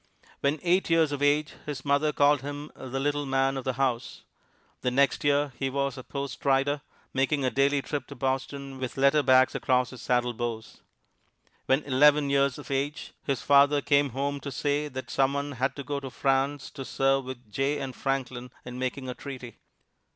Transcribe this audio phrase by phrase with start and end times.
[0.39, 4.23] When eight years of age, his mother called him the little man of the house.
[4.81, 6.81] The next year he was a post rider,
[7.13, 10.81] making a daily trip to Boston with letter bags across his saddlebows.
[11.67, 15.75] When eleven years of age, his father came home to say that some one had
[15.75, 19.59] to go to France to serve with Jay and Franklin in making a treaty.